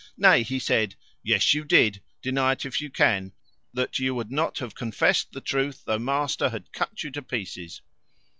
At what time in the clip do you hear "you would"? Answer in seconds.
3.99-4.31